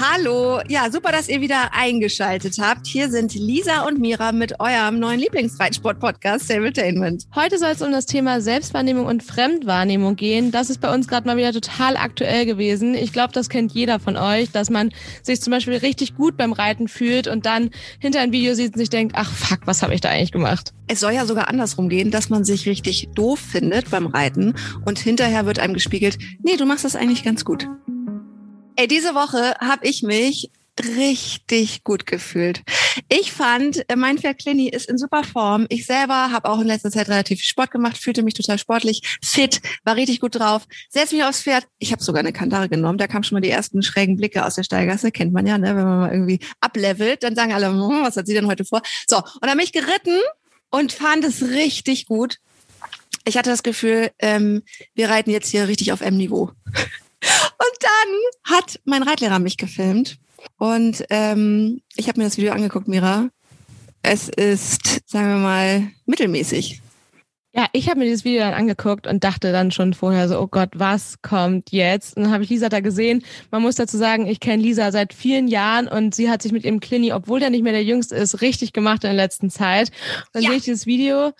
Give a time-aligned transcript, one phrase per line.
[0.00, 2.86] Hallo, ja, super, dass ihr wieder eingeschaltet habt.
[2.86, 7.24] Hier sind Lisa und Mira mit eurem neuen Lieblingsreitsport-Podcast Stabletainment.
[7.34, 10.52] Heute soll es um das Thema Selbstwahrnehmung und Fremdwahrnehmung gehen.
[10.52, 12.94] Das ist bei uns gerade mal wieder total aktuell gewesen.
[12.94, 14.92] Ich glaube, das kennt jeder von euch, dass man
[15.24, 18.78] sich zum Beispiel richtig gut beim Reiten fühlt und dann hinter ein Video sieht und
[18.78, 20.74] sich denkt, ach fuck, was habe ich da eigentlich gemacht?
[20.86, 24.54] Es soll ja sogar andersrum gehen, dass man sich richtig doof findet beim Reiten
[24.84, 27.66] und hinterher wird einem gespiegelt, nee, du machst das eigentlich ganz gut.
[28.80, 32.62] Ey, diese Woche habe ich mich richtig gut gefühlt.
[33.08, 35.66] Ich fand, äh, mein Pferd Clini ist in super Form.
[35.68, 39.18] Ich selber habe auch in letzter Zeit relativ viel Sport gemacht, fühlte mich total sportlich,
[39.20, 40.62] fit, war richtig gut drauf.
[40.90, 41.66] Setz mich aufs Pferd.
[41.80, 42.98] Ich habe sogar eine Kandare genommen.
[42.98, 45.10] Da kamen schon mal die ersten schrägen Blicke aus der Steigasse.
[45.10, 45.74] Kennt man ja, ne?
[45.74, 48.82] wenn man mal irgendwie ablevelt, dann sagen alle, hm, was hat sie denn heute vor?
[49.08, 50.20] So, und dann bin ich geritten
[50.70, 52.36] und fand es richtig gut.
[53.24, 54.62] Ich hatte das Gefühl, ähm,
[54.94, 56.52] wir reiten jetzt hier richtig auf M-Niveau.
[57.22, 60.18] Und dann hat mein Reitlehrer mich gefilmt
[60.56, 63.30] und ähm, ich habe mir das Video angeguckt, Mira.
[64.02, 66.80] Es ist, sagen wir mal, mittelmäßig.
[67.52, 70.46] Ja, ich habe mir dieses Video dann angeguckt und dachte dann schon vorher so, oh
[70.46, 72.16] Gott, was kommt jetzt?
[72.16, 73.24] Und dann habe ich Lisa da gesehen.
[73.50, 76.64] Man muss dazu sagen, ich kenne Lisa seit vielen Jahren und sie hat sich mit
[76.64, 79.90] ihrem Clini, obwohl der nicht mehr der Jüngste ist, richtig gemacht in der letzten Zeit.
[80.32, 80.50] Dann ja.
[80.50, 81.32] sehe ich dieses Video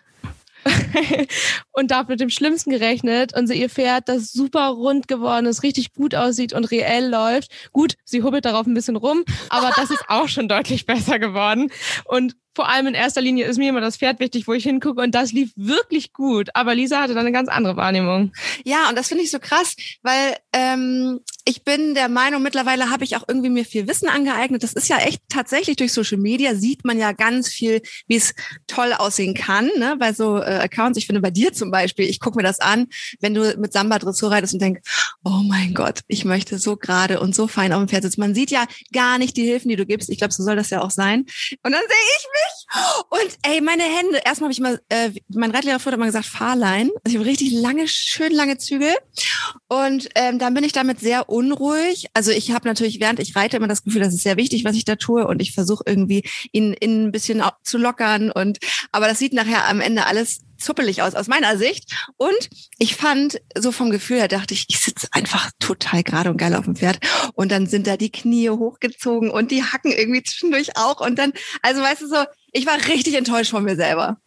[1.73, 5.63] und da mit dem Schlimmsten gerechnet und sie ihr Pferd, das super rund geworden ist,
[5.63, 7.51] richtig gut aussieht und reell läuft.
[7.73, 11.71] Gut, sie hubbelt darauf ein bisschen rum, aber das ist auch schon deutlich besser geworden.
[12.05, 15.01] Und vor allem in erster Linie ist mir immer das Pferd wichtig, wo ich hingucke
[15.01, 16.49] und das lief wirklich gut.
[16.55, 18.33] Aber Lisa hatte dann eine ganz andere Wahrnehmung.
[18.65, 23.05] Ja, und das finde ich so krass, weil ähm, ich bin der Meinung, mittlerweile habe
[23.05, 24.65] ich auch irgendwie mir viel Wissen angeeignet.
[24.65, 28.35] Das ist ja echt tatsächlich durch Social Media sieht man ja ganz viel, wie es
[28.67, 29.95] toll aussehen kann, ne?
[29.97, 30.99] bei so äh, Accounts.
[30.99, 32.89] Ich finde bei dir zum Beispiel, ich gucke mir das an,
[33.21, 34.81] wenn du mit Samba Dressur reitest und denk,
[35.23, 38.21] oh mein Gott, ich möchte so gerade und so fein auf dem Pferd sitzen.
[38.21, 40.11] Man sieht ja gar nicht die Hilfen, die du gibst.
[40.11, 41.21] Ich glaube, so soll das ja auch sein.
[41.63, 42.48] Und dann sehe ich mich
[43.11, 44.21] und ey, meine Hände.
[44.25, 46.91] Erstmal habe ich mal, äh, mein Reitlehrer früher hat mal gesagt, Fahrlein.
[47.05, 48.95] Also ich habe richtig lange, schön lange Zügel.
[49.69, 52.07] Und ähm, dann bin ich damit sehr unruhig.
[52.15, 54.77] Also ich habe natürlich, während ich reite, immer das Gefühl, das ist sehr wichtig, was
[54.77, 55.27] ich da tue.
[55.27, 58.31] Und ich versuche irgendwie ihn, ihn ein bisschen zu lockern.
[58.31, 58.59] Und
[58.93, 61.93] aber das sieht nachher am Ende alles zuppelig aus, aus meiner Sicht.
[62.17, 66.37] Und ich fand, so vom Gefühl her dachte ich, ich sitze einfach total gerade und
[66.37, 66.99] geil auf dem Pferd.
[67.35, 71.01] Und dann sind da die Knie hochgezogen und die Hacken irgendwie zwischendurch auch.
[71.01, 71.33] Und dann,
[71.63, 74.19] also weißt du so, ich war richtig enttäuscht von mir selber.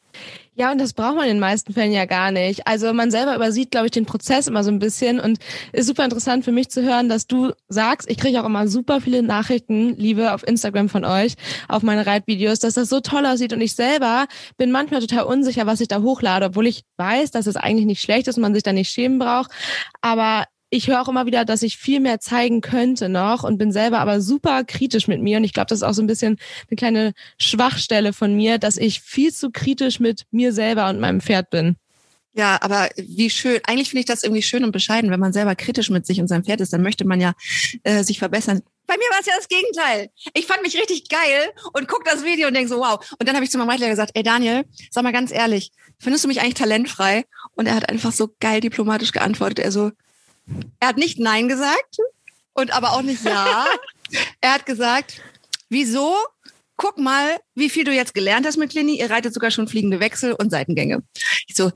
[0.54, 2.68] Ja, und das braucht man in den meisten Fällen ja gar nicht.
[2.68, 5.40] Also man selber übersieht, glaube ich, den Prozess immer so ein bisschen und
[5.72, 9.00] ist super interessant für mich zu hören, dass du sagst, ich kriege auch immer super
[9.00, 11.36] viele Nachrichten, Liebe, auf Instagram von euch,
[11.70, 15.66] auf meine Reitvideos, dass das so toll aussieht und ich selber bin manchmal total unsicher,
[15.68, 18.54] was ich da hochlade, obwohl ich weiß, dass es eigentlich nicht schlecht ist und man
[18.54, 19.52] sich da nicht schämen braucht.
[20.02, 23.72] Aber ich höre auch immer wieder, dass ich viel mehr zeigen könnte noch und bin
[23.74, 25.38] selber aber super kritisch mit mir.
[25.38, 26.40] Und ich glaube, das ist auch so ein bisschen
[26.70, 31.20] eine kleine Schwachstelle von mir, dass ich viel zu kritisch mit mir selber und meinem
[31.20, 31.76] Pferd bin.
[32.34, 33.60] Ja, aber wie schön.
[33.68, 36.30] Eigentlich finde ich das irgendwie schön und bescheiden, wenn man selber kritisch mit sich und
[36.30, 37.34] seinem Pferd ist, dann möchte man ja
[37.84, 38.62] äh, sich verbessern.
[38.88, 40.10] Bei mir war es ja das Gegenteil.
[40.34, 43.06] Ich fand mich richtig geil und guck das Video und denk so, wow.
[43.20, 46.24] Und dann habe ich zu meinem Reitlehrer gesagt, ey Daniel, sag mal ganz ehrlich, findest
[46.24, 47.26] du mich eigentlich talentfrei?
[47.56, 49.60] Und er hat einfach so geil diplomatisch geantwortet.
[49.60, 49.92] Er so,
[50.80, 51.98] er hat nicht Nein gesagt
[52.54, 53.66] und aber auch nicht Ja.
[54.42, 55.22] er hat gesagt,
[55.70, 56.16] wieso?
[56.78, 59.00] Guck mal, wie viel du jetzt gelernt hast mit Clini.
[59.00, 61.04] Ihr reitet sogar schon fliegende Wechsel und Seitengänge.
[61.48, 61.72] Ich so,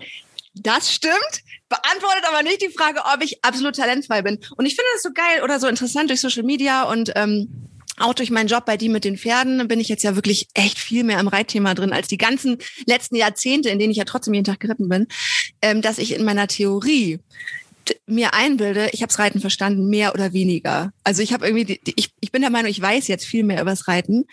[0.55, 4.39] das stimmt, beantwortet aber nicht die Frage, ob ich absolut talentfrei bin.
[4.57, 8.13] Und ich finde das so geil oder so interessant durch Social Media und ähm, auch
[8.13, 11.03] durch meinen Job bei die mit den Pferden bin ich jetzt ja wirklich echt viel
[11.03, 14.45] mehr im Reitthema drin als die ganzen letzten Jahrzehnte, in denen ich ja trotzdem jeden
[14.45, 15.07] Tag geritten bin,
[15.61, 17.19] ähm, dass ich in meiner Theorie
[18.05, 20.91] mir einbilde, ich habe das Reiten verstanden, mehr oder weniger.
[21.03, 23.71] Also ich habe irgendwie, ich, ich bin der Meinung, ich weiß jetzt viel mehr über
[23.71, 24.25] das Reiten.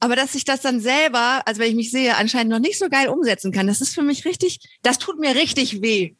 [0.00, 2.88] Aber dass ich das dann selber, also wenn ich mich sehe, anscheinend noch nicht so
[2.88, 6.14] geil umsetzen kann, das ist für mich richtig, das tut mir richtig weh.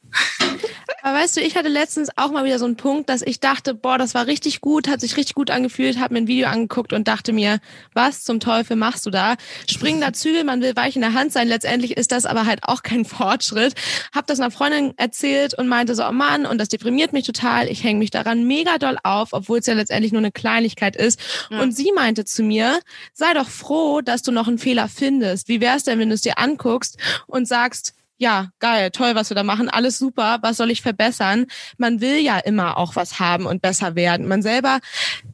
[1.04, 3.74] Aber weißt du, ich hatte letztens auch mal wieder so einen Punkt, dass ich dachte,
[3.74, 6.94] boah, das war richtig gut, hat sich richtig gut angefühlt, habe mir ein Video angeguckt
[6.94, 7.58] und dachte mir,
[7.92, 9.34] was zum Teufel machst du da?
[9.70, 12.82] Springender Zügel, man will weich in der Hand sein, letztendlich ist das aber halt auch
[12.82, 13.74] kein Fortschritt.
[14.14, 17.68] Hab das einer Freundin erzählt und meinte so, oh Mann, und das deprimiert mich total,
[17.68, 21.20] ich hänge mich daran mega doll auf, obwohl es ja letztendlich nur eine Kleinigkeit ist.
[21.50, 21.60] Ja.
[21.60, 22.80] Und sie meinte zu mir,
[23.12, 25.48] sei doch froh, dass du noch einen Fehler findest.
[25.48, 26.96] Wie wär's denn, wenn du es dir anguckst
[27.26, 27.92] und sagst,
[28.24, 31.44] ja, geil, toll, was wir da machen, alles super, was soll ich verbessern?
[31.76, 34.26] Man will ja immer auch was haben und besser werden.
[34.26, 34.80] Man selber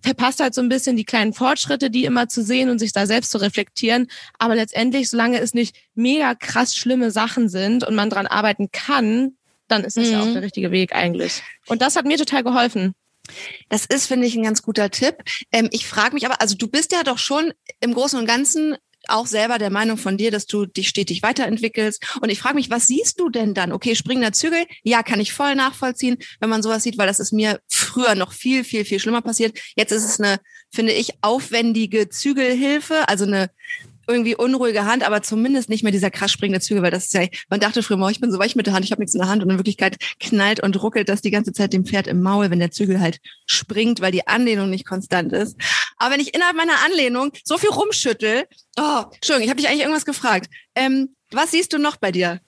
[0.03, 3.07] verpasst halt so ein bisschen die kleinen Fortschritte, die immer zu sehen und sich da
[3.07, 4.09] selbst zu reflektieren.
[4.41, 9.37] Aber letztendlich, solange es nicht mega krass schlimme Sachen sind und man dran arbeiten kann,
[9.69, 10.13] dann ist das mhm.
[10.13, 10.33] ja auch mhm.
[10.33, 11.45] der richtige Weg eigentlich.
[11.69, 12.95] Und das hat mir total geholfen.
[13.69, 15.15] Das ist, finde ich, ein ganz guter Tipp.
[15.53, 18.77] Ähm, ich frage mich aber, also du bist ja doch schon im Großen und Ganzen
[19.09, 22.19] auch selber der Meinung von dir, dass du dich stetig weiterentwickelst.
[22.21, 23.73] Und ich frage mich, was siehst du denn dann?
[23.73, 27.33] Okay, springender Zügel, ja, kann ich voll nachvollziehen, wenn man sowas sieht, weil das ist
[27.33, 29.59] mir früher noch viel, viel, viel schlimmer passiert.
[29.77, 30.39] Jetzt ist es eine,
[30.71, 33.51] finde ich, aufwendige Zügelhilfe, also eine
[34.11, 37.27] irgendwie unruhige Hand, aber zumindest nicht mehr dieser krass springende Zügel, weil das ist ja,
[37.49, 39.21] man dachte früher, oh, ich bin so weich mit der Hand, ich habe nichts in
[39.21, 42.21] der Hand und in Wirklichkeit knallt und ruckelt das die ganze Zeit dem Pferd im
[42.21, 45.57] Maul, wenn der Zügel halt springt, weil die Anlehnung nicht konstant ist.
[45.97, 48.45] Aber wenn ich innerhalb meiner Anlehnung so viel rumschüttel,
[48.79, 50.51] oh, Entschuldigung, ich habe dich eigentlich irgendwas gefragt.
[50.75, 52.41] Ähm, was siehst du noch bei dir?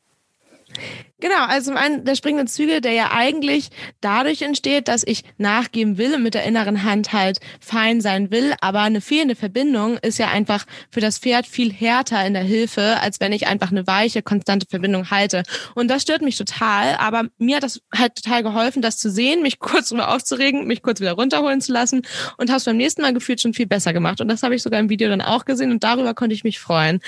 [1.23, 3.69] Genau, also zum einen der springende Zügel, der ja eigentlich
[4.01, 8.55] dadurch entsteht, dass ich nachgeben will und mit der inneren Hand halt fein sein will,
[8.61, 12.99] aber eine fehlende Verbindung ist ja einfach für das Pferd viel härter in der Hilfe,
[13.01, 15.45] als wenn ich einfach eine weiche, konstante Verbindung halte.
[15.77, 19.43] Und das stört mich total, aber mir hat das halt total geholfen, das zu sehen,
[19.43, 22.03] mich kurz drüber aufzuregen, mich kurz wieder runterholen zu lassen
[22.37, 24.21] und habe beim nächsten Mal gefühlt schon viel besser gemacht.
[24.21, 26.59] Und das habe ich sogar im Video dann auch gesehen und darüber konnte ich mich
[26.59, 26.99] freuen.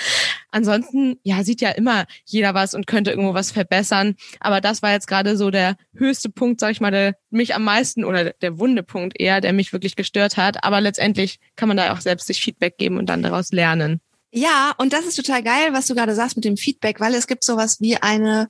[0.51, 4.15] Ansonsten, ja, sieht ja immer jeder was und könnte irgendwo was verbessern kann.
[4.39, 7.63] Aber das war jetzt gerade so der höchste Punkt, sag ich mal, der mich am
[7.63, 10.63] meisten oder der Wundepunkt eher, der mich wirklich gestört hat.
[10.63, 14.01] Aber letztendlich kann man da auch selbst sich Feedback geben und dann daraus lernen.
[14.31, 17.27] Ja, und das ist total geil, was du gerade sagst mit dem Feedback, weil es
[17.27, 18.49] gibt sowas wie eine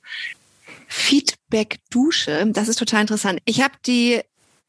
[0.88, 2.50] Feedback-Dusche.
[2.52, 3.40] Das ist total interessant.
[3.44, 4.20] Ich habe die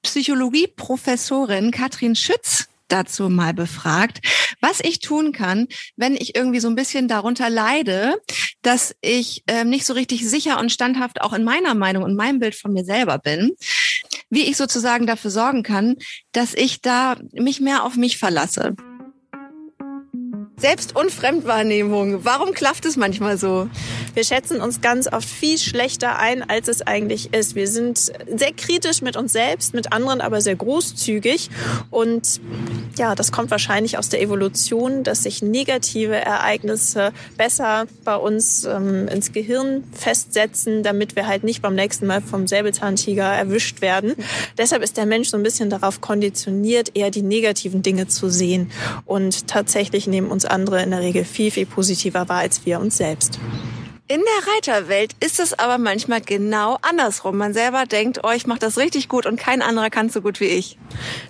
[0.04, 4.19] Psychologie-Professorin Katrin Schütz dazu mal befragt,
[4.62, 8.22] was ich tun kann, wenn ich irgendwie so ein bisschen darunter leide,
[8.62, 12.39] dass ich ähm, nicht so richtig sicher und standhaft auch in meiner Meinung und meinem
[12.39, 13.54] Bild von mir selber bin,
[14.30, 15.95] wie ich sozusagen dafür sorgen kann,
[16.31, 18.75] dass ich da mich mehr auf mich verlasse.
[20.59, 22.25] Selbst- und Fremdwahrnehmung.
[22.25, 23.69] Warum klafft es manchmal so?
[24.15, 27.54] Wir schätzen uns ganz oft viel schlechter ein, als es eigentlich ist.
[27.54, 31.51] Wir sind sehr kritisch mit uns selbst, mit anderen aber sehr großzügig.
[31.92, 32.42] Und
[32.97, 39.07] ja, das kommt wahrscheinlich aus der Evolution, dass sich negative Ereignisse besser bei uns ähm,
[39.07, 44.15] ins Gehirn festsetzen, damit wir halt nicht beim nächsten Mal vom Säbelzahntiger erwischt werden.
[44.57, 48.71] Deshalb ist der Mensch so ein bisschen darauf konditioniert, eher die negativen Dinge zu sehen.
[49.05, 52.97] Und tatsächlich nehmen uns andere in der Regel viel, viel positiver wahr als wir uns
[52.97, 53.39] selbst.
[54.09, 57.36] In der Reiterwelt ist es aber manchmal genau andersrum.
[57.36, 60.39] Man selber denkt, oh, ich mache das richtig gut und kein anderer kann so gut
[60.39, 60.77] wie ich.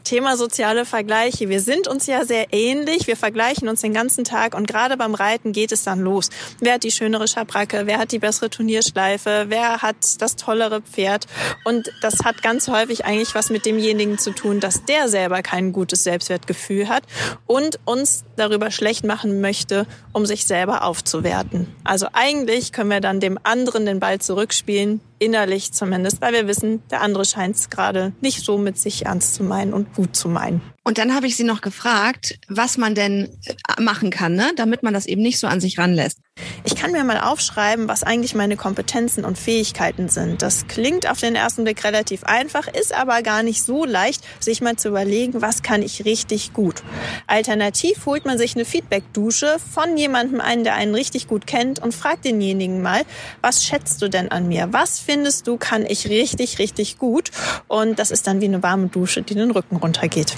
[0.03, 1.49] Thema soziale Vergleiche.
[1.49, 3.07] Wir sind uns ja sehr ähnlich.
[3.07, 6.29] Wir vergleichen uns den ganzen Tag und gerade beim Reiten geht es dann los.
[6.59, 7.87] Wer hat die schönere Schabracke?
[7.87, 9.45] Wer hat die bessere Turnierschleife?
[9.47, 11.25] Wer hat das tollere Pferd?
[11.65, 15.73] Und das hat ganz häufig eigentlich was mit demjenigen zu tun, dass der selber kein
[15.73, 17.01] gutes Selbstwertgefühl hat
[17.47, 21.75] und uns darüber schlecht machen möchte, um sich selber aufzuwerten.
[21.83, 26.47] Also eigentlich Natürlich können wir dann dem anderen den Ball zurückspielen, innerlich zumindest, weil wir
[26.47, 30.15] wissen, der andere scheint es gerade nicht so mit sich ernst zu meinen und gut
[30.15, 30.61] zu meinen.
[30.87, 34.53] Und dann habe ich sie noch gefragt, was man denn äh, machen kann, ne?
[34.55, 36.19] damit man das eben nicht so an sich ranlässt.
[36.63, 40.41] Ich kann mir mal aufschreiben, was eigentlich meine Kompetenzen und Fähigkeiten sind.
[40.41, 44.61] Das klingt auf den ersten Blick relativ einfach, ist aber gar nicht so leicht, sich
[44.61, 46.83] mal zu überlegen, was kann ich richtig gut.
[47.25, 51.93] Alternativ holt man sich eine Feedback-Dusche von jemandem ein, der einen richtig gut kennt und
[51.93, 53.01] fragt denjenigen mal,
[53.41, 54.69] was schätzt du denn an mir?
[54.71, 57.31] Was findest du, kann ich richtig, richtig gut?
[57.67, 60.35] Und das ist dann wie eine warme Dusche, die den Rücken runtergeht.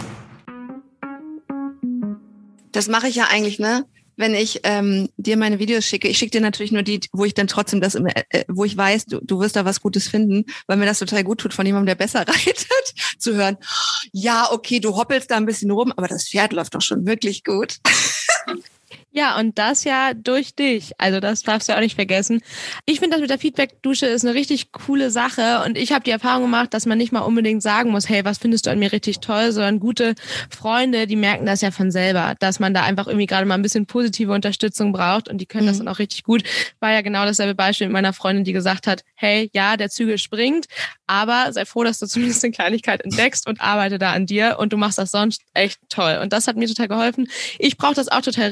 [2.71, 3.85] Das mache ich ja eigentlich, ne?
[4.15, 7.33] Wenn ich ähm, dir meine Videos schicke, ich schicke dir natürlich nur die, wo ich
[7.33, 10.45] dann trotzdem das, äh, äh, wo ich weiß, du, du wirst da was Gutes finden,
[10.67, 13.57] weil mir das total gut tut, von jemandem, der besser reitet, zu hören.
[14.11, 17.43] Ja, okay, du hoppelst da ein bisschen rum, aber das Pferd läuft doch schon wirklich
[17.43, 17.77] gut.
[19.11, 20.91] Ja, und das ja durch dich.
[20.99, 22.41] Also das darfst du auch nicht vergessen.
[22.85, 26.11] Ich finde das mit der Feedback-Dusche ist eine richtig coole Sache und ich habe die
[26.11, 28.91] Erfahrung gemacht, dass man nicht mal unbedingt sagen muss, hey, was findest du an mir
[28.91, 30.13] richtig toll, sondern gute
[30.55, 33.63] Freunde, die merken das ja von selber, dass man da einfach irgendwie gerade mal ein
[33.63, 35.69] bisschen positive Unterstützung braucht und die können mhm.
[35.69, 36.43] das dann auch richtig gut.
[36.79, 40.19] War ja genau dasselbe Beispiel mit meiner Freundin, die gesagt hat, hey, ja, der Zügel
[40.19, 40.67] springt,
[41.07, 44.71] aber sei froh, dass du zumindest eine Kleinigkeit entdeckst und arbeite da an dir und
[44.71, 46.19] du machst das sonst echt toll.
[46.21, 47.27] Und das hat mir total geholfen.
[47.57, 48.49] Ich brauche das auch total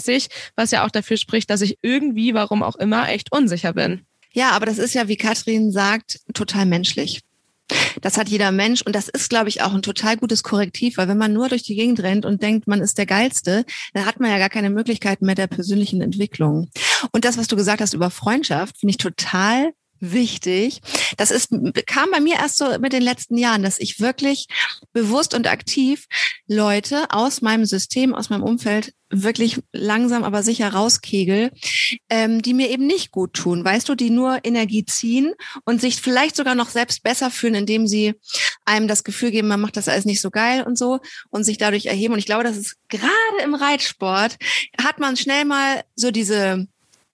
[0.00, 4.06] regelmäßig, was ja auch dafür spricht, dass ich irgendwie, warum auch immer, echt unsicher bin.
[4.32, 7.20] Ja, aber das ist ja, wie Katrin sagt, total menschlich.
[8.00, 11.06] Das hat jeder Mensch und das ist, glaube ich, auch ein total gutes Korrektiv, weil
[11.06, 14.18] wenn man nur durch die Gegend rennt und denkt, man ist der Geilste, dann hat
[14.18, 16.68] man ja gar keine Möglichkeit mehr der persönlichen Entwicklung.
[17.12, 20.80] Und das, was du gesagt hast über Freundschaft, finde ich total wichtig.
[21.16, 21.50] Das ist,
[21.86, 24.46] kam bei mir erst so mit den letzten Jahren, dass ich wirklich
[24.92, 26.06] bewusst und aktiv
[26.46, 31.50] Leute aus meinem System, aus meinem Umfeld wirklich langsam aber sicher rauskegel,
[32.08, 36.00] ähm, die mir eben nicht gut tun, weißt du, die nur Energie ziehen und sich
[36.00, 38.14] vielleicht sogar noch selbst besser fühlen, indem sie
[38.64, 41.58] einem das Gefühl geben, man macht das alles nicht so geil und so und sich
[41.58, 42.14] dadurch erheben.
[42.14, 43.10] Und ich glaube, das ist gerade
[43.42, 44.36] im Reitsport,
[44.80, 46.68] hat man schnell mal so diese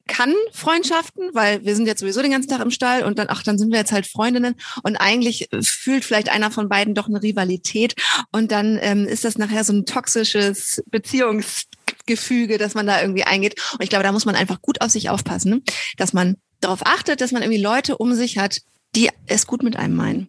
[0.06, 3.42] kann Freundschaften, weil wir sind jetzt sowieso den ganzen Tag im Stall und dann, ach,
[3.42, 7.22] dann sind wir jetzt halt Freundinnen und eigentlich fühlt vielleicht einer von beiden doch eine
[7.22, 7.94] Rivalität
[8.32, 13.60] und dann ähm, ist das nachher so ein toxisches Beziehungsgefüge, dass man da irgendwie eingeht.
[13.72, 15.64] Und ich glaube, da muss man einfach gut auf sich aufpassen,
[15.96, 18.60] dass man darauf achtet, dass man irgendwie Leute um sich hat,
[18.94, 20.28] die es gut mit einem meinen.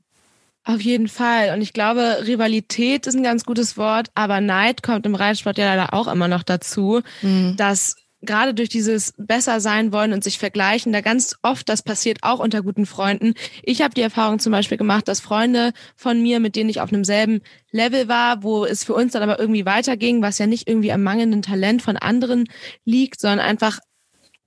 [0.63, 1.53] Auf jeden Fall.
[1.53, 5.65] Und ich glaube, Rivalität ist ein ganz gutes Wort, aber Neid kommt im Reitsport ja
[5.65, 7.55] leider auch immer noch dazu, mhm.
[7.55, 12.19] dass gerade durch dieses besser sein wollen und sich vergleichen, da ganz oft, das passiert
[12.21, 13.33] auch unter guten Freunden.
[13.63, 16.91] Ich habe die Erfahrung zum Beispiel gemacht, dass Freunde von mir, mit denen ich auf
[16.91, 20.67] einem selben Level war, wo es für uns dann aber irgendwie weiterging, was ja nicht
[20.67, 22.45] irgendwie am mangelnden Talent von anderen
[22.85, 23.79] liegt, sondern einfach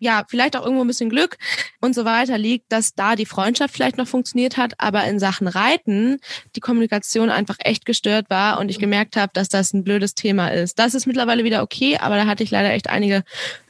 [0.01, 1.37] ja, vielleicht auch irgendwo ein bisschen Glück
[1.81, 5.47] und so weiter liegt, dass da die Freundschaft vielleicht noch funktioniert hat, aber in Sachen
[5.47, 6.19] Reiten
[6.57, 10.49] die Kommunikation einfach echt gestört war und ich gemerkt habe, dass das ein blödes Thema
[10.49, 10.79] ist.
[10.79, 13.23] Das ist mittlerweile wieder okay, aber da hatte ich leider echt einige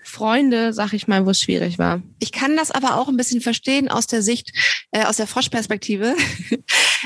[0.03, 2.01] Freunde, sag ich mal, wo es schwierig war.
[2.21, 4.53] Ich kann das aber auch ein bisschen verstehen aus der Sicht,
[4.93, 6.15] äh, aus der Froschperspektive.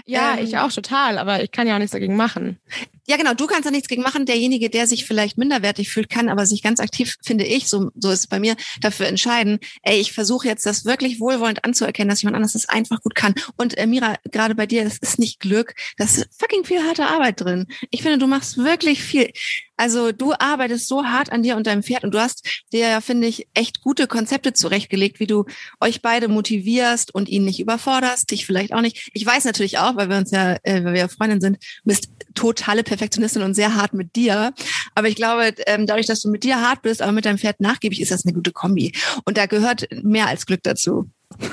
[0.07, 2.59] ja, ähm, ich auch total, aber ich kann ja auch nichts dagegen machen.
[3.06, 4.26] Ja, genau, du kannst da nichts gegen machen.
[4.26, 8.11] Derjenige, der sich vielleicht minderwertig fühlt, kann aber sich ganz aktiv, finde ich, so, so
[8.11, 12.23] ist es bei mir, dafür entscheiden, ey, ich versuche jetzt das wirklich wohlwollend anzuerkennen, dass
[12.23, 13.34] jemand anderes das einfach gut kann.
[13.56, 17.06] Und äh, Mira, gerade bei dir, das ist nicht Glück, das ist fucking viel harte
[17.06, 17.66] Arbeit drin.
[17.90, 19.30] Ich finde, du machst wirklich viel.
[19.76, 23.00] Also du arbeitest so hart an dir und deinem Pferd und du hast dir ja,
[23.00, 25.46] finde ich, echt gute Konzepte zurechtgelegt, wie du
[25.80, 29.11] euch beide motivierst und ihn nicht überforderst, dich vielleicht auch nicht.
[29.14, 32.08] Ich weiß natürlich auch, weil wir uns ja, äh, weil wir ja Freundin sind, bist
[32.34, 34.53] totale Perfektionistin und sehr hart mit dir.
[34.95, 37.61] Aber ich glaube, ähm, dadurch, dass du mit dir hart bist, aber mit deinem Pferd
[37.61, 38.93] nachgiebig, ist das eine gute Kombi.
[39.25, 41.11] Und da gehört mehr als Glück dazu.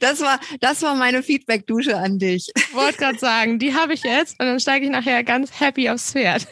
[0.00, 2.50] das war, das war meine Feedback-Dusche an dich.
[2.72, 6.12] Wollte gerade sagen, die habe ich jetzt und dann steige ich nachher ganz happy aufs
[6.12, 6.48] Pferd.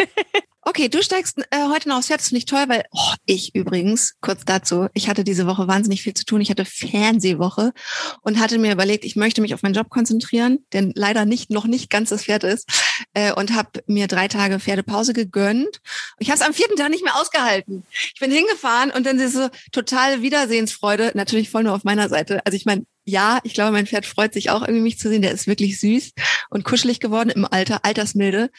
[0.68, 3.54] Okay, du steigst äh, heute noch aufs Pferd, das finde ich toll, weil oh, ich
[3.54, 6.42] übrigens, kurz dazu, ich hatte diese Woche wahnsinnig viel zu tun.
[6.42, 7.72] Ich hatte Fernsehwoche
[8.20, 11.64] und hatte mir überlegt, ich möchte mich auf meinen Job konzentrieren, denn leider nicht noch
[11.64, 12.68] nicht ganz das Pferd ist
[13.14, 15.80] äh, und habe mir drei Tage Pferdepause gegönnt.
[16.18, 17.84] Ich habe es am vierten Tag nicht mehr ausgehalten.
[17.90, 22.44] Ich bin hingefahren und dann diese totale Wiedersehensfreude, natürlich voll nur auf meiner Seite.
[22.44, 25.22] Also ich meine, ja, ich glaube, mein Pferd freut sich auch irgendwie mich zu sehen.
[25.22, 26.12] Der ist wirklich süß
[26.50, 28.50] und kuschelig geworden im Alter, altersmilde.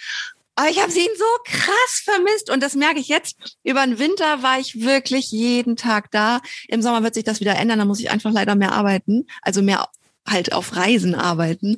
[0.60, 3.38] Aber ich habe sie ihn so krass vermisst und das merke ich jetzt.
[3.64, 6.42] Über den Winter war ich wirklich jeden Tag da.
[6.68, 7.80] Im Sommer wird sich das wieder ändern.
[7.80, 9.88] Da muss ich einfach leider mehr arbeiten, also mehr
[10.28, 11.78] halt auf Reisen arbeiten.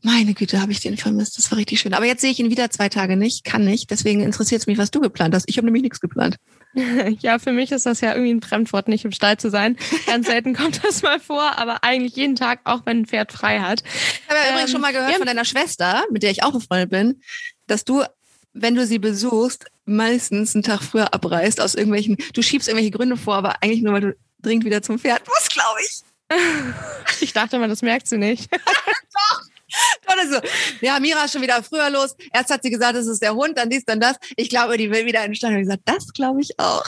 [0.00, 1.36] Meine Güte, habe ich den vermisst.
[1.36, 1.92] Das war richtig schön.
[1.92, 3.90] Aber jetzt sehe ich ihn wieder zwei Tage nicht, kann nicht.
[3.90, 5.44] Deswegen interessiert es mich, was du geplant hast.
[5.46, 6.36] Ich habe nämlich nichts geplant.
[7.20, 9.76] Ja, für mich ist das ja irgendwie ein Fremdwort, nicht im Stall zu sein.
[10.06, 13.58] Ganz selten kommt das mal vor, aber eigentlich jeden Tag, auch wenn ein Pferd frei
[13.58, 13.82] hat.
[13.82, 16.44] Ich habe ja ähm, übrigens schon mal gehört ja, von deiner Schwester, mit der ich
[16.44, 17.20] auch befreundet bin,
[17.70, 18.04] dass du,
[18.52, 23.16] wenn du sie besuchst, meistens einen Tag früher abreist aus irgendwelchen, du schiebst irgendwelche Gründe
[23.16, 26.02] vor, aber eigentlich nur, weil du dringend wieder zum Pferd musst, glaube ich.
[27.20, 28.50] Ich dachte mal, das merkst du nicht.
[28.52, 29.42] Doch.
[30.12, 30.40] Oder so.
[30.80, 32.16] Ja, Mira ist schon wieder früher los.
[32.32, 34.16] Erst hat sie gesagt, es ist der Hund, dann dies, dann das.
[34.36, 35.54] Ich glaube, die will wieder in den Stand.
[35.54, 36.84] Und ich gesagt, das glaube ich auch.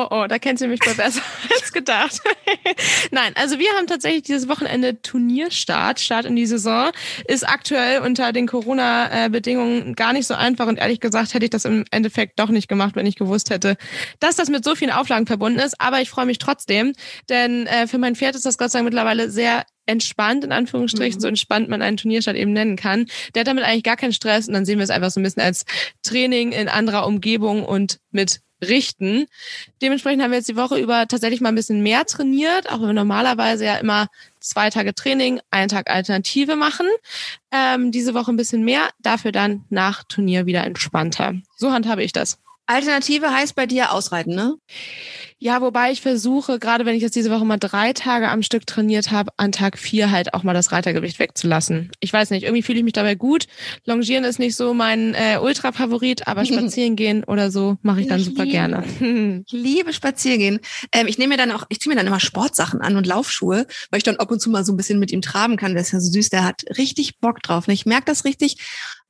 [0.00, 2.20] Oh, oh, da kennt sie mich mal besser als gedacht.
[3.10, 6.92] Nein, also wir haben tatsächlich dieses Wochenende Turnierstart, Start in die Saison.
[7.26, 11.64] Ist aktuell unter den Corona-Bedingungen gar nicht so einfach und ehrlich gesagt hätte ich das
[11.64, 13.76] im Endeffekt doch nicht gemacht, wenn ich gewusst hätte,
[14.20, 15.80] dass das mit so vielen Auflagen verbunden ist.
[15.80, 16.92] Aber ich freue mich trotzdem,
[17.28, 21.18] denn äh, für mein Pferd ist das Gott sei Dank mittlerweile sehr entspannt, in Anführungsstrichen,
[21.18, 21.22] mhm.
[21.22, 23.06] so entspannt man einen Turnierstart eben nennen kann.
[23.34, 25.24] Der hat damit eigentlich gar keinen Stress und dann sehen wir es einfach so ein
[25.24, 25.64] bisschen als
[26.04, 29.26] Training in anderer Umgebung und mit richten.
[29.82, 32.88] Dementsprechend haben wir jetzt die Woche über tatsächlich mal ein bisschen mehr trainiert, auch wenn
[32.88, 34.08] wir normalerweise ja immer
[34.40, 36.86] zwei Tage Training, einen Tag Alternative machen.
[37.50, 41.34] Ähm, diese Woche ein bisschen mehr, dafür dann nach Turnier wieder entspannter.
[41.56, 42.38] So handhabe ich das.
[42.68, 44.56] Alternative heißt bei dir ausreiten, ne?
[45.40, 48.66] Ja, wobei ich versuche, gerade wenn ich jetzt diese Woche mal drei Tage am Stück
[48.66, 51.92] trainiert habe, an Tag vier halt auch mal das Reitergewicht wegzulassen.
[52.00, 53.46] Ich weiß nicht, irgendwie fühle ich mich dabei gut.
[53.84, 58.18] Longieren ist nicht so mein äh, Ultra-Favorit, aber spazieren gehen oder so mache ich dann
[58.18, 58.84] ich super liebe, gerne.
[59.46, 60.60] ich liebe spazieren gehen.
[60.92, 63.66] Ähm, ich nehme mir dann auch, ich ziehe mir dann immer Sportsachen an und Laufschuhe,
[63.90, 65.72] weil ich dann ab und zu mal so ein bisschen mit ihm traben kann.
[65.72, 67.68] Der ist ja so süß, der hat richtig Bock drauf.
[67.68, 68.56] Und ich merke das richtig.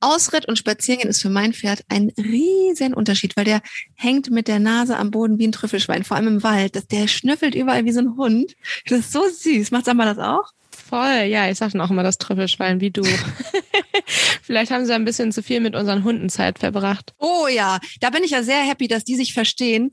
[0.01, 3.61] Ausritt und Spazierengehen ist für mein Pferd ein riesen Unterschied, weil der
[3.95, 6.05] hängt mit der Nase am Boden wie ein Trüffelschwein.
[6.05, 8.55] Vor allem im Wald, der schnüffelt überall wie so ein Hund.
[8.87, 9.71] Das ist so süß.
[9.71, 10.53] Macht Samba das auch?
[10.89, 13.03] Voll, ja, ich sag schon auch immer das Trüffelschwein wie du.
[14.43, 17.13] Vielleicht haben sie ein bisschen zu viel mit unseren Hunden Zeit verbracht.
[17.19, 19.93] Oh ja, da bin ich ja sehr happy, dass die sich verstehen.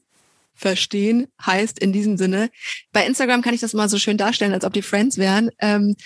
[0.53, 2.49] Verstehen heißt in diesem Sinne.
[2.93, 5.49] Bei Instagram kann ich das mal so schön darstellen, als ob die Friends wären.
[5.59, 5.97] Ähm,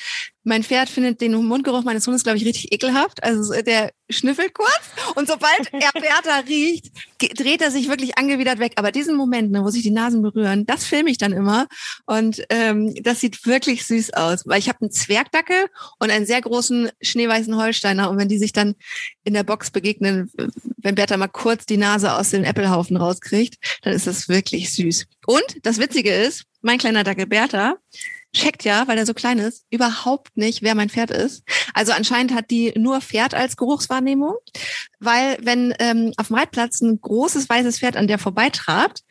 [0.50, 3.24] mein Pferd findet den Mundgeruch meines Hundes, glaube ich, richtig ekelhaft.
[3.24, 4.82] Also der schnüffelt kurz
[5.16, 6.88] und sobald er Bertha riecht,
[7.38, 8.74] dreht er sich wirklich angewidert weg.
[8.76, 11.68] Aber diesen Moment, ne, wo sich die Nasen berühren, das filme ich dann immer.
[12.06, 14.42] Und ähm, das sieht wirklich süß aus.
[14.46, 15.68] Weil ich habe einen Zwergdackel
[16.00, 18.10] und einen sehr großen schneeweißen Holsteiner.
[18.10, 18.74] Und wenn die sich dann
[19.24, 20.32] in der Box begegnen,
[20.78, 25.06] wenn Bertha mal kurz die Nase aus dem Äppelhaufen rauskriegt, dann ist das wirklich süß.
[25.28, 27.76] Und das Witzige ist, mein kleiner Dackel Bertha,
[28.34, 31.44] checkt ja, weil er so klein ist, überhaupt nicht, wer mein Pferd ist.
[31.74, 34.36] Also anscheinend hat die nur Pferd als Geruchswahrnehmung,
[35.00, 39.04] weil wenn ähm, auf dem Reitplatz ein großes weißes Pferd an der vorbeitrabt,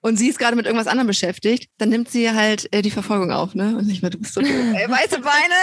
[0.00, 3.32] und sie ist gerade mit irgendwas anderem beschäftigt, dann nimmt sie halt äh, die Verfolgung
[3.32, 3.76] auf, ne?
[3.76, 5.54] Und nicht mehr, du bist so doof, ey, weiße Beine.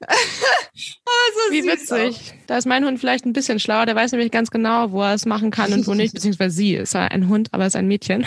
[0.08, 2.32] oh, so Wie witzig.
[2.46, 3.84] Da ist mein Hund vielleicht ein bisschen schlauer.
[3.84, 6.14] Der weiß nämlich ganz genau, wo er es machen kann und wo nicht.
[6.14, 8.26] Beziehungsweise sie ist ein Hund, aber ist ein Mädchen.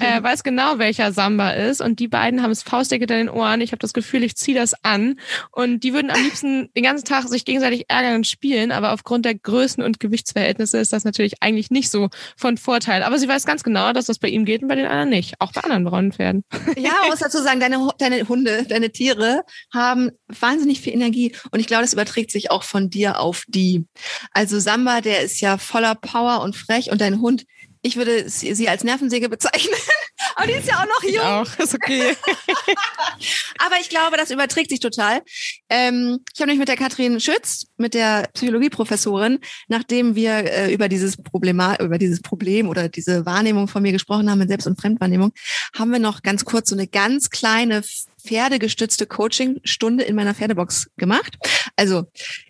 [0.00, 1.82] er weiß genau, welcher Samba ist.
[1.82, 3.60] Und die beiden haben es faustdick in den Ohren.
[3.60, 5.20] Ich habe das Gefühl, ich ziehe das an.
[5.52, 8.72] Und die würden am liebsten den ganzen Tag sich gegenseitig ärgern und spielen.
[8.72, 13.02] Aber aufgrund der Größen- und Gewichtsverhältnisse ist das natürlich eigentlich nicht so von Vorteil.
[13.02, 15.34] Aber sie weiß ganz genau, dass das bei ihm geht und bei den anderen nicht.
[15.38, 16.44] Auch bei anderen braunen Pferden.
[16.76, 21.36] ja, man muss dazu sagen, deine, deine Hunde, deine Tiere haben wahnsinnig viel Energie.
[21.52, 23.86] Und ich glaube, das überträgt sich auch von dir auf die.
[24.32, 27.44] Also Samba, der ist ja voller Power und frech und dein Hund,
[27.82, 29.74] ich würde sie als Nervensäge bezeichnen.
[30.36, 31.12] Aber die ist ja auch noch jung.
[31.12, 32.16] Ich auch, ist okay.
[33.58, 35.22] Aber ich glaube, das überträgt sich total.
[35.68, 40.88] Ähm, ich habe mich mit der Katrin Schütz, mit der Psychologieprofessorin, nachdem wir äh, über
[40.88, 44.80] dieses Problem, über dieses Problem oder diese Wahrnehmung von mir gesprochen haben, mit Selbst- und
[44.80, 45.32] Fremdwahrnehmung,
[45.76, 47.82] haben wir noch ganz kurz so eine ganz kleine
[48.28, 51.38] pferdegestützte Coaching-Stunde in meiner Pferdebox gemacht.
[51.76, 52.04] Also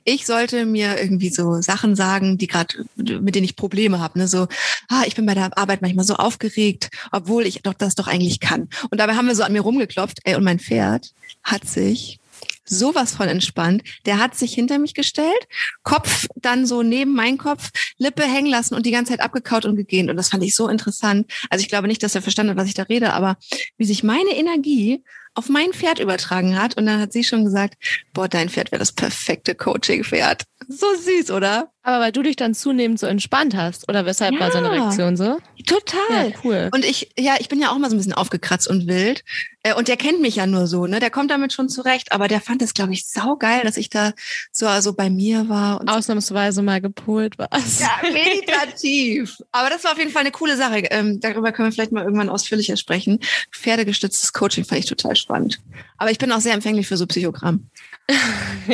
[0.04, 4.18] ich sollte mir irgendwie so Sachen sagen, die gerade, mit denen ich Probleme habe.
[4.18, 4.26] Ne?
[4.28, 4.48] So,
[4.88, 8.40] ah, ich bin bei der Arbeit manchmal so aufgeregt, obwohl ich doch das doch eigentlich
[8.40, 8.68] kann.
[8.90, 11.12] Und dabei haben wir so an mir rumgeklopft, ey, und mein Pferd
[11.44, 12.18] hat sich
[12.64, 13.82] sowas von entspannt.
[14.06, 15.48] Der hat sich hinter mich gestellt,
[15.82, 19.76] Kopf dann so neben meinen Kopf, Lippe hängen lassen und die ganze Zeit abgekaut und
[19.76, 20.10] gegähnt.
[20.10, 21.30] Und das fand ich so interessant.
[21.50, 23.36] Also ich glaube nicht, dass er verstanden hat, was ich da rede, aber
[23.76, 25.02] wie sich meine Energie
[25.38, 26.76] auf mein Pferd übertragen hat.
[26.76, 27.76] Und dann hat sie schon gesagt,
[28.12, 30.42] boah, dein Pferd wäre das perfekte Coaching-Pferd.
[30.68, 31.72] So süß, oder?
[31.88, 35.16] Aber weil du dich dann zunehmend so entspannt hast, oder weshalb ja, war seine Reaktion
[35.16, 35.38] so?
[35.66, 36.28] Total.
[36.28, 36.68] Ja, cool.
[36.74, 39.24] Und ich, ja, ich bin ja auch mal so ein bisschen aufgekratzt und wild.
[39.62, 41.00] Äh, und der kennt mich ja nur so, ne?
[41.00, 42.12] Der kommt damit schon zurecht.
[42.12, 44.12] Aber der fand es, glaube ich, saugeil, dass ich da
[44.52, 45.80] so also bei mir war.
[45.80, 47.80] Und Ausnahmsweise mal gepolt warst.
[47.80, 49.38] Ja, meditativ.
[49.50, 50.82] Aber das war auf jeden Fall eine coole Sache.
[50.90, 53.20] Ähm, darüber können wir vielleicht mal irgendwann ausführlicher sprechen.
[53.50, 55.58] Pferdegestütztes Coaching fand ich total spannend.
[55.96, 57.70] Aber ich bin auch sehr empfänglich für so Psychogramm.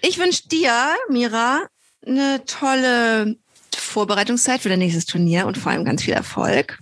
[0.00, 0.72] ich wünsche dir,
[1.10, 1.68] Mira,
[2.06, 3.36] eine tolle
[3.74, 6.78] Vorbereitungszeit für dein nächstes Turnier und vor allem ganz viel Erfolg.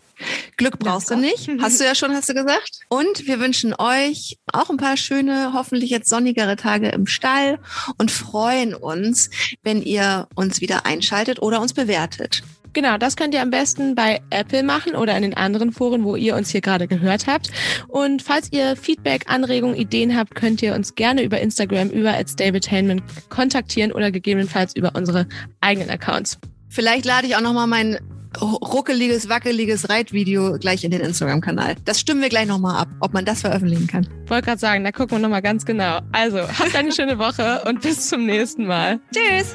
[0.57, 2.81] Glück brauchst du nicht, hast du ja schon, hast du gesagt.
[2.89, 7.59] Und wir wünschen euch auch ein paar schöne, hoffentlich jetzt sonnigere Tage im Stall
[7.99, 9.31] und freuen uns,
[9.63, 12.43] wenn ihr uns wieder einschaltet oder uns bewertet.
[12.73, 16.17] Genau, das könnt ihr am besten bei Apple machen oder in den anderen Foren, wo
[16.17, 17.51] ihr uns hier gerade gehört habt.
[17.89, 23.03] Und falls ihr Feedback, Anregungen, Ideen habt, könnt ihr uns gerne über Instagram, über Stabletainment
[23.29, 25.27] kontaktieren oder gegebenenfalls über unsere
[25.61, 26.39] eigenen Accounts.
[26.69, 27.99] Vielleicht lade ich auch nochmal mein
[28.41, 31.77] ruckeliges, wackeliges Reitvideo gleich in den Instagram-Kanal.
[31.85, 34.07] Das stimmen wir gleich nochmal ab, ob man das veröffentlichen kann.
[34.27, 36.01] Wollte gerade sagen, da gucken wir nochmal ganz genau.
[36.13, 39.01] Also, habt eine schöne Woche und bis zum nächsten Mal.
[39.15, 39.55] Tschüss!